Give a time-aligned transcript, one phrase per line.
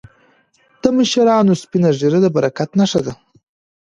[0.81, 3.13] د مشرانو سپینه ږیره د برکت نښه ده.